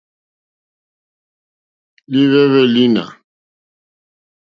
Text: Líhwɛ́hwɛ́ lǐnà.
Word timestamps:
Líhwɛ́hwɛ́ 2.11 2.63
lǐnà. 2.73 3.03